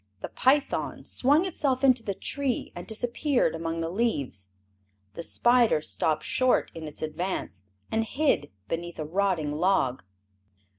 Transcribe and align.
The 0.21 0.29
python 0.29 1.05
swung 1.05 1.45
itself 1.45 1.83
into 1.83 2.01
the 2.01 2.15
tree 2.15 2.71
and 2.75 2.87
disappeared 2.87 3.53
among 3.53 3.81
the 3.81 3.89
leaves. 3.91 4.49
The 5.13 5.21
spider 5.21 5.79
stopped 5.79 6.23
short 6.23 6.71
in 6.73 6.87
its 6.87 7.03
advance 7.03 7.61
and 7.91 8.03
hid 8.03 8.49
beneath 8.67 8.97
a 8.97 9.05
rotting 9.05 9.51
log. 9.51 10.03